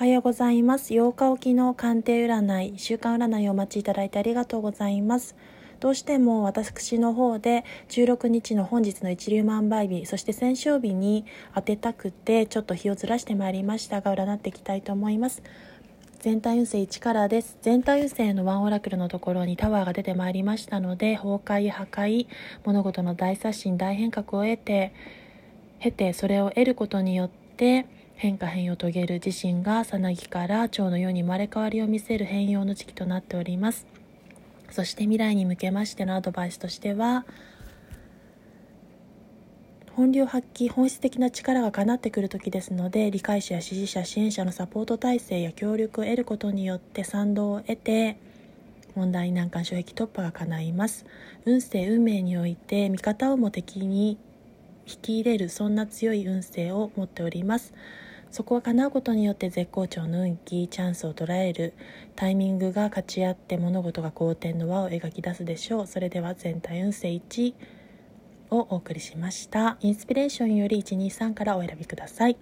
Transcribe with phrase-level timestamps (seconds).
[0.00, 0.94] おはようございます。
[0.94, 5.34] 8日おきの鑑定占い、週間占いをお待ちいただいてありがとうございます。
[5.80, 15.42] どうしても私の方で16日の本日の一粒万倍日、そして戦勝日に当てたくて、ちょっと日をずらしてまいりましたが、占っていきたいと思います。
[16.20, 17.58] 全体運勢1からです。
[17.62, 22.28] 全体運勢のワンオラクルのところにタワーが出てまいりましたので、崩壊、破壊、
[22.64, 24.92] 物事の大刷新、大変革を得て、
[25.80, 27.86] 経て、それを得ることによって、
[28.18, 33.86] 変化変容を遂げる自身がさなぎから蝶のように生まれ変わりを見せる変容の時期となっております。
[34.70, 37.24] そして未来に向けましてのアドバイスとしては
[39.94, 48.18] 本領発揮本質的な力が叶ってくる時ですので理解者や支持者支援者のサポート体制や協力を得ることによって賛同を得て
[48.96, 51.06] 問題難関障壁突破が叶います。
[51.44, 54.18] 運勢運命において味方をも敵に
[54.88, 57.74] 引き入れるそんな強い運勢を持っております。
[58.30, 61.74] そこは叶うことによって絶好調の運気チャンスを捉える
[62.14, 65.86] タイミングが勝ち合って物事が好転の輪を描き出すでしょう。
[65.86, 67.54] それでは全体運勢1
[68.50, 69.76] をお送りしました。
[69.80, 72.36] インスピレーションより123からお選びください。